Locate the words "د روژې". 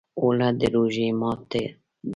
0.59-1.07